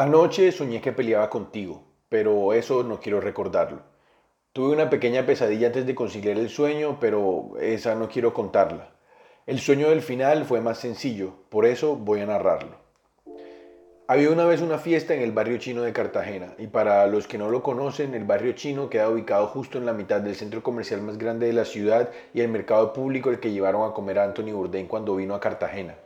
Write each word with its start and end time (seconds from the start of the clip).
Anoche 0.00 0.52
soñé 0.52 0.80
que 0.80 0.92
peleaba 0.92 1.28
contigo, 1.28 1.82
pero 2.08 2.52
eso 2.52 2.84
no 2.84 3.00
quiero 3.00 3.20
recordarlo. 3.20 3.82
Tuve 4.52 4.72
una 4.72 4.90
pequeña 4.90 5.26
pesadilla 5.26 5.66
antes 5.66 5.86
de 5.86 5.96
conciliar 5.96 6.38
el 6.38 6.50
sueño, 6.50 6.98
pero 7.00 7.58
esa 7.60 7.96
no 7.96 8.08
quiero 8.08 8.32
contarla. 8.32 8.92
El 9.44 9.58
sueño 9.58 9.88
del 9.88 10.00
final 10.00 10.44
fue 10.44 10.60
más 10.60 10.78
sencillo, 10.78 11.32
por 11.48 11.66
eso 11.66 11.96
voy 11.96 12.20
a 12.20 12.26
narrarlo. 12.26 12.76
Había 14.06 14.30
una 14.30 14.44
vez 14.44 14.60
una 14.60 14.78
fiesta 14.78 15.14
en 15.14 15.20
el 15.20 15.32
barrio 15.32 15.58
chino 15.58 15.82
de 15.82 15.92
Cartagena, 15.92 16.54
y 16.58 16.68
para 16.68 17.04
los 17.08 17.26
que 17.26 17.36
no 17.36 17.50
lo 17.50 17.64
conocen, 17.64 18.14
el 18.14 18.22
barrio 18.22 18.52
chino 18.52 18.88
queda 18.88 19.10
ubicado 19.10 19.48
justo 19.48 19.78
en 19.78 19.86
la 19.86 19.94
mitad 19.94 20.20
del 20.20 20.36
centro 20.36 20.62
comercial 20.62 21.02
más 21.02 21.18
grande 21.18 21.48
de 21.48 21.54
la 21.54 21.64
ciudad 21.64 22.10
y 22.32 22.40
el 22.40 22.50
mercado 22.50 22.92
público 22.92 23.30
el 23.30 23.40
que 23.40 23.50
llevaron 23.50 23.82
a 23.82 23.94
comer 23.94 24.20
a 24.20 24.24
Anthony 24.26 24.52
Bourdain 24.52 24.86
cuando 24.86 25.16
vino 25.16 25.34
a 25.34 25.40
Cartagena. 25.40 25.96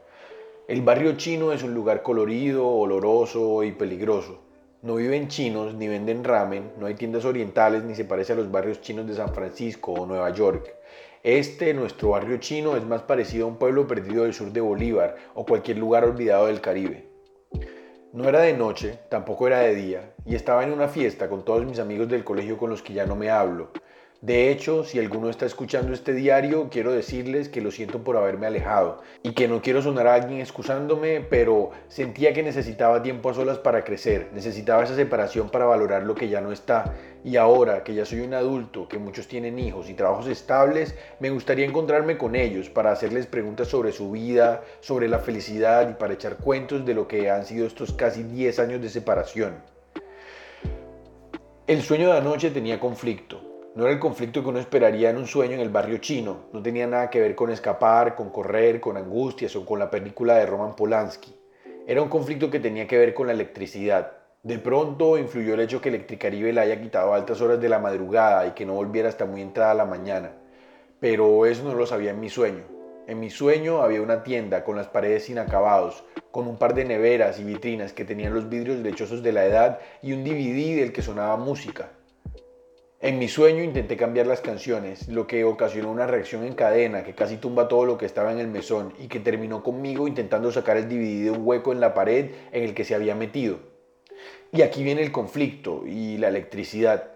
El 0.69 0.83
barrio 0.83 1.17
chino 1.17 1.53
es 1.53 1.65
un 1.65 1.75
lugar 1.75 2.03
colorido, 2.03 2.69
oloroso 2.69 3.65
y 3.65 3.73
peligroso. 3.73 4.39
No 4.83 4.95
viven 4.95 5.27
chinos 5.27 5.75
ni 5.75 5.89
venden 5.89 6.23
ramen, 6.23 6.71
no 6.79 6.87
hay 6.87 6.95
tiendas 6.95 7.25
orientales 7.25 7.83
ni 7.83 7.97
se 7.97 8.05
parece 8.05 8.33
a 8.33 8.37
los 8.37 8.49
barrios 8.49 8.81
chinos 8.81 9.09
de 9.09 9.15
San 9.15 9.35
Francisco 9.35 9.93
o 9.93 10.07
Nueva 10.07 10.31
York. 10.31 10.73
Este, 11.25 11.75
nuestro 11.75 12.11
barrio 12.11 12.37
chino, 12.37 12.77
es 12.77 12.85
más 12.85 13.03
parecido 13.03 13.47
a 13.47 13.49
un 13.49 13.57
pueblo 13.57 13.89
perdido 13.89 14.23
del 14.23 14.35
sur 14.35 14.53
de 14.53 14.61
Bolívar 14.61 15.17
o 15.35 15.45
cualquier 15.45 15.79
lugar 15.79 16.05
olvidado 16.05 16.47
del 16.47 16.61
Caribe. 16.61 17.09
No 18.13 18.29
era 18.29 18.43
de 18.43 18.53
noche, 18.53 19.01
tampoco 19.09 19.49
era 19.49 19.59
de 19.61 19.75
día, 19.75 20.15
y 20.25 20.37
estaba 20.37 20.63
en 20.63 20.73
una 20.73 20.87
fiesta 20.87 21.29
con 21.29 21.45
todos 21.45 21.65
mis 21.65 21.81
amigos 21.81 22.09
del 22.09 22.23
colegio 22.23 22.57
con 22.57 22.71
los 22.71 22.83
que 22.83 22.93
ya 22.93 23.05
no 23.05 23.17
me 23.17 23.31
hablo. 23.31 23.71
De 24.23 24.53
hecho, 24.53 24.85
si 24.85 25.01
alguno 25.01 25.31
está 25.31 25.47
escuchando 25.47 25.93
este 25.93 26.13
diario, 26.13 26.69
quiero 26.71 26.93
decirles 26.93 27.49
que 27.49 27.61
lo 27.61 27.73
siento 27.73 28.05
por 28.05 28.17
haberme 28.17 28.47
alejado 28.47 29.03
y 29.25 29.33
que 29.33 29.49
no 29.49 29.63
quiero 29.63 29.83
sonar 29.83 30.07
a 30.07 30.15
alguien 30.15 30.39
excusándome, 30.39 31.23
pero 31.23 31.73
sentía 31.89 32.33
que 32.33 32.45
necesitaba 32.45 33.03
tiempo 33.03 33.31
a 33.31 33.35
solas 33.35 33.59
para 33.59 33.83
crecer, 33.83 34.31
necesitaba 34.33 34.85
esa 34.85 34.95
separación 34.95 35.51
para 35.51 35.65
valorar 35.65 36.05
lo 36.05 36.15
que 36.15 36.29
ya 36.29 36.41
no 36.41 36.53
está. 36.53 36.95
Y 37.25 37.35
ahora 37.37 37.83
que 37.83 37.95
ya 37.95 38.05
soy 38.05 38.21
un 38.21 38.33
adulto, 38.33 38.87
que 38.87 38.97
muchos 38.97 39.27
tienen 39.27 39.59
hijos 39.59 39.91
y 39.91 39.95
trabajos 39.95 40.29
estables, 40.29 40.95
me 41.19 41.31
gustaría 41.31 41.67
encontrarme 41.67 42.17
con 42.17 42.37
ellos 42.37 42.71
para 42.71 42.93
hacerles 42.93 43.27
preguntas 43.27 43.67
sobre 43.67 43.91
su 43.91 44.13
vida, 44.13 44.63
sobre 44.79 45.09
la 45.09 45.19
felicidad 45.19 45.91
y 45.91 45.95
para 45.95 46.15
echar 46.15 46.37
cuentos 46.37 46.87
de 46.87 46.95
lo 46.95 47.09
que 47.09 47.29
han 47.29 47.45
sido 47.45 47.67
estos 47.67 47.93
casi 47.93 48.23
10 48.23 48.61
años 48.61 48.81
de 48.81 48.89
separación. 48.89 49.55
El 51.67 51.83
sueño 51.83 52.13
de 52.13 52.19
anoche 52.19 52.53
tenía 52.53 52.79
conflicto 52.79 53.52
no 53.75 53.85
era 53.85 53.95
el 53.95 53.99
conflicto 53.99 54.43
que 54.43 54.51
uno 54.51 54.59
esperaría 54.59 55.09
en 55.09 55.17
un 55.17 55.27
sueño 55.27 55.55
en 55.55 55.61
el 55.61 55.71
barrio 55.71 55.97
chino, 55.97 56.45
no 56.53 56.63
tenía 56.63 56.87
nada 56.87 57.09
que 57.09 57.21
ver 57.21 57.35
con 57.35 57.51
escapar, 57.51 58.15
con 58.15 58.29
correr, 58.29 58.81
con 58.81 58.99
angustias 58.99 59.57
o 59.57 59.65
con 59.65 59.79
la 59.79 59.91
película 59.91 60.35
de 60.35 60.45
Roman 60.45 60.77
Polanski. 60.77 61.35
Era 61.87 62.03
un 62.03 62.11
conflicto 62.11 62.51
que 62.51 62.61
tenía 62.61 62.87
que 62.87 62.99
ver 62.99 63.15
con 63.15 63.29
la 63.29 63.33
electricidad. 63.33 64.13
De 64.43 64.59
pronto 64.59 65.17
influyó 65.17 65.55
el 65.55 65.61
hecho 65.61 65.81
que 65.81 65.89
Electricaribe 65.89 66.53
le 66.53 66.61
haya 66.61 66.81
quitado 66.83 67.15
altas 67.15 67.41
horas 67.41 67.61
de 67.61 67.69
la 67.71 67.79
madrugada 67.79 68.47
y 68.47 68.51
que 68.51 68.67
no 68.67 68.75
volviera 68.75 69.09
hasta 69.09 69.25
muy 69.25 69.41
entrada 69.41 69.73
la 69.73 69.87
mañana. 69.87 70.33
Pero 71.01 71.47
eso 71.47 71.65
no 71.65 71.75
lo 71.75 71.87
sabía 71.87 72.11
en 72.11 72.21
mi 72.21 72.29
sueño. 72.29 72.65
En 73.07 73.21
mi 73.21 73.31
sueño 73.31 73.83
había 73.83 74.03
una 74.03 74.23
tienda 74.23 74.65
con 74.65 74.77
las 74.77 74.89
paredes 74.89 75.31
inacabados, 75.31 76.05
con 76.31 76.47
un 76.47 76.59
par 76.59 76.75
de 76.75 76.85
neveras 76.85 77.41
y 77.41 77.45
vitrinas 77.45 77.93
que 77.93 78.05
tenían 78.05 78.35
los 78.35 78.49
vidrios 78.49 78.79
lechosos 78.81 79.23
de 79.23 79.33
la 79.33 79.47
edad 79.47 79.79
y 80.03 80.13
un 80.13 80.25
DVD 80.25 80.77
del 80.77 80.93
que 80.93 81.03
sonaba 81.03 81.37
música. 81.37 81.91
En 83.05 83.19
mi 83.19 83.27
sueño 83.27 83.65
intenté 83.65 83.97
cambiar 83.97 84.29
las 84.29 84.41
canciones, 84.41 85.09
lo 85.09 85.27
que 85.27 85.43
ocasionó 85.43 85.91
una 85.91 86.07
reacción 86.07 86.45
en 86.45 86.55
cadena 86.55 87.03
que 87.03 87.17
casi 87.17 87.37
tumba 87.37 87.67
todo 87.67 87.85
lo 87.85 87.99
que 87.99 88.07
estaba 88.07 88.31
en 88.31 88.39
el 88.39 88.47
mesón 88.47 88.95
y 88.97 89.09
que 89.09 89.19
terminó 89.19 89.65
conmigo 89.65 90.07
intentando 90.07 90.53
sacar 90.53 90.77
el 90.77 90.89
DVD 90.89 91.25
de 91.25 91.31
un 91.33 91.45
hueco 91.45 91.73
en 91.73 91.81
la 91.81 91.95
pared 91.95 92.31
en 92.53 92.63
el 92.63 92.75
que 92.75 92.85
se 92.85 92.95
había 92.95 93.17
metido. 93.17 93.59
Y 94.53 94.63
aquí 94.63 94.85
viene 94.85 95.03
el 95.03 95.11
conflicto 95.11 95.83
y 95.85 96.17
la 96.19 96.29
electricidad. 96.29 97.12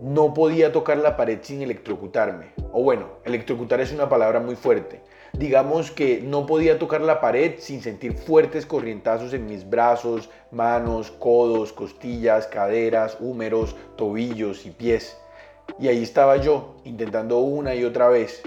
No 0.00 0.32
podía 0.32 0.72
tocar 0.72 0.96
la 0.96 1.14
pared 1.14 1.40
sin 1.42 1.60
electrocutarme. 1.60 2.52
O 2.72 2.82
bueno, 2.82 3.18
electrocutar 3.26 3.82
es 3.82 3.92
una 3.92 4.08
palabra 4.08 4.40
muy 4.40 4.56
fuerte. 4.56 5.02
Digamos 5.34 5.90
que 5.90 6.22
no 6.22 6.46
podía 6.46 6.78
tocar 6.78 7.02
la 7.02 7.20
pared 7.20 7.56
sin 7.58 7.82
sentir 7.82 8.14
fuertes 8.14 8.64
corrientazos 8.64 9.34
en 9.34 9.44
mis 9.44 9.68
brazos, 9.68 10.30
manos, 10.50 11.10
codos, 11.10 11.74
costillas, 11.74 12.46
caderas, 12.46 13.18
húmeros, 13.20 13.76
tobillos 13.96 14.64
y 14.64 14.70
pies. 14.70 15.18
Y 15.78 15.88
ahí 15.88 16.02
estaba 16.02 16.38
yo, 16.38 16.76
intentando 16.84 17.38
una 17.40 17.74
y 17.74 17.84
otra 17.84 18.08
vez. 18.08 18.42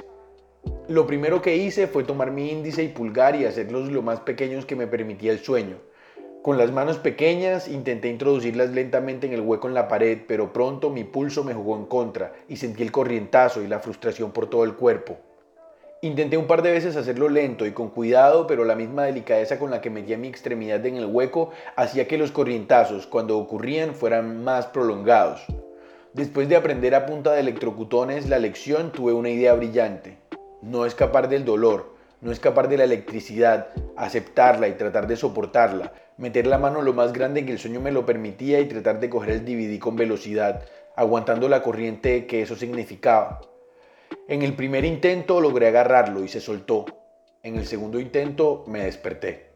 Lo 0.88 1.06
primero 1.06 1.42
que 1.42 1.56
hice 1.56 1.86
fue 1.86 2.04
tomar 2.04 2.32
mi 2.32 2.52
índice 2.52 2.84
y 2.84 2.88
pulgar 2.88 3.36
y 3.36 3.46
hacerlos 3.46 3.92
lo 3.92 4.02
más 4.02 4.22
pequeños 4.22 4.66
que 4.66 4.76
me 4.76 4.88
permitía 4.88 5.32
el 5.32 5.40
sueño. 5.40 5.78
Con 6.44 6.58
las 6.58 6.74
manos 6.74 6.98
pequeñas 6.98 7.70
intenté 7.70 8.10
introducirlas 8.10 8.72
lentamente 8.72 9.26
en 9.26 9.32
el 9.32 9.40
hueco 9.40 9.70
en 9.70 9.74
la 9.74 9.88
pared, 9.88 10.18
pero 10.28 10.52
pronto 10.52 10.90
mi 10.90 11.06
pulso 11.06 11.46
me 11.46 11.54
jugó 11.54 11.78
en 11.78 11.86
contra 11.86 12.34
y 12.50 12.58
sentí 12.58 12.84
el 12.84 12.92
corrientazo 12.92 13.62
y 13.62 13.68
la 13.68 13.80
frustración 13.80 14.34
por 14.34 14.50
todo 14.50 14.66
el 14.66 14.74
cuerpo. 14.74 15.18
Intenté 16.02 16.36
un 16.36 16.46
par 16.46 16.62
de 16.62 16.74
veces 16.74 16.98
hacerlo 16.98 17.30
lento 17.30 17.66
y 17.66 17.72
con 17.72 17.92
cuidado, 17.92 18.46
pero 18.46 18.66
la 18.66 18.76
misma 18.76 19.06
delicadeza 19.06 19.58
con 19.58 19.72
la 19.72 19.80
que 19.80 19.90
metía 19.90 20.18
mi 20.18 20.28
extremidad 20.28 20.86
en 20.86 20.98
el 20.98 21.06
hueco 21.06 21.52
hacía 21.78 22.10
que 22.10 22.18
los 22.18 22.34
corrientazos, 22.34 23.08
cuando 23.08 23.38
ocurrían, 23.38 23.96
fueran 23.96 24.44
más 24.44 24.68
prolongados. 24.68 25.46
Después 26.12 26.50
de 26.50 26.58
aprender 26.58 26.94
a 26.94 27.06
punta 27.06 27.32
de 27.32 27.40
electrocutones 27.40 28.28
la 28.28 28.38
lección, 28.38 28.92
tuve 28.92 29.14
una 29.14 29.30
idea 29.30 29.54
brillante. 29.54 30.18
No 30.62 30.86
escapar 30.86 31.30
del 31.30 31.46
dolor, 31.46 31.93
no 32.24 32.32
escapar 32.32 32.70
de 32.70 32.78
la 32.78 32.86
electricidad, 32.86 33.68
aceptarla 33.98 34.70
y 34.70 34.74
tratar 34.74 35.08
de 35.08 35.18
soportarla, 35.18 35.94
meter 36.18 36.48
la 36.48 36.58
mano 36.58 36.82
lo 36.82 36.94
más 36.94 37.12
grande 37.12 37.46
que 37.46 37.52
el 37.52 37.60
sueño 37.60 37.82
me 37.82 37.92
lo 37.92 38.06
permitía 38.06 38.60
y 38.62 38.68
tratar 38.68 39.00
de 39.00 39.10
coger 39.10 39.32
el 39.32 39.46
DVD 39.46 39.78
con 39.78 39.96
velocidad, 39.96 40.64
aguantando 40.96 41.50
la 41.50 41.62
corriente 41.62 42.26
que 42.26 42.42
eso 42.42 42.56
significaba. 42.56 43.42
En 44.28 44.42
el 44.42 44.56
primer 44.56 44.86
intento 44.86 45.42
logré 45.42 45.68
agarrarlo 45.68 46.24
y 46.24 46.30
se 46.30 46.40
soltó. 46.40 46.86
En 47.44 47.58
el 47.58 47.66
segundo 47.66 48.00
intento 48.00 48.64
me 48.68 48.86
desperté. 48.86 49.53